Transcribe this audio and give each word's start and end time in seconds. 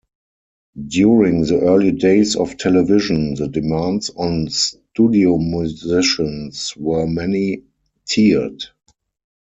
During 0.87 1.43
the 1.43 1.59
early 1.59 1.91
days 1.91 2.35
of 2.35 2.57
television, 2.57 3.35
the 3.35 3.47
demands 3.47 4.09
on 4.09 4.49
studio 4.49 5.37
musicians 5.37 6.73
were 6.75 7.05
many-tiered. 7.05 8.63